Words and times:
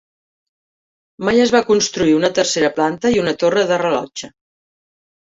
Mai 1.29 1.43
es 1.43 1.53
va 1.57 1.61
construir 1.69 2.17
una 2.23 2.33
tercera 2.41 2.75
planta 2.81 3.15
i 3.19 3.23
una 3.27 3.37
torre 3.45 3.71
de 3.75 3.81
rellotge. 3.87 4.35